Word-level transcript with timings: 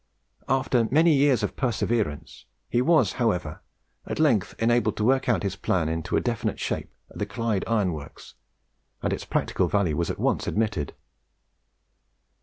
After 0.49 0.87
many 0.89 1.13
years 1.13 1.43
of 1.43 1.55
perseverance, 1.55 2.45
he 2.67 2.81
was, 2.81 3.13
however, 3.21 3.61
at 4.07 4.17
length 4.19 4.55
enabled 4.57 4.97
to 4.97 5.03
work 5.03 5.29
out 5.29 5.43
his 5.43 5.55
plan 5.55 5.87
into 5.87 6.17
a 6.17 6.21
definite 6.21 6.59
shape 6.59 6.91
at 7.11 7.19
the 7.19 7.25
Clyde 7.27 7.63
Iron 7.67 7.93
Works, 7.93 8.33
and 9.03 9.13
its 9.13 9.25
practical 9.25 9.67
value 9.67 9.95
was 9.95 10.09
at 10.09 10.17
once 10.17 10.47
admitted. 10.47 10.95